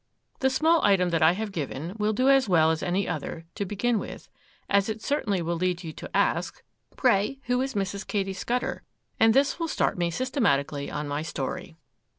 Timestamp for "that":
1.09-1.21